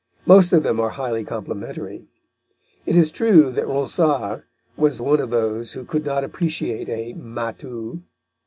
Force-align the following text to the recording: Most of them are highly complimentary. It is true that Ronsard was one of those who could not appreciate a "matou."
Most 0.25 0.51
of 0.51 0.63
them 0.63 0.79
are 0.79 0.89
highly 0.89 1.23
complimentary. 1.23 2.07
It 2.87 2.97
is 2.97 3.11
true 3.11 3.51
that 3.51 3.67
Ronsard 3.67 4.45
was 4.75 4.99
one 4.99 5.19
of 5.19 5.29
those 5.29 5.73
who 5.73 5.85
could 5.85 6.05
not 6.07 6.23
appreciate 6.23 6.89
a 6.89 7.13
"matou." 7.13 8.01